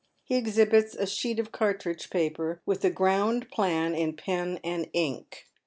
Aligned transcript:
He 0.23 0.35
exhibits 0.35 0.95
a 0.95 1.05
sheet 1.05 1.37
of 1.37 1.51
cartridge 1.51 2.09
paper, 2.09 2.59
with 2.65 2.83
a 2.83 2.89
ground 2.89 3.51
plan 3.51 3.93
in 3.93 4.13
pen 4.13 4.59
and 4.63 4.89
ink. 4.93 5.45